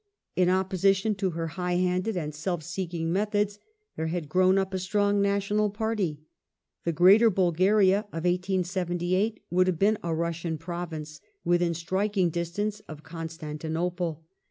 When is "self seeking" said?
2.33-3.13